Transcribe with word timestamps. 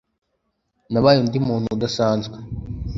nabaye 0.91 1.17
undi 1.23 1.39
muntu 1.47 1.67
udasanzwe 1.75 2.37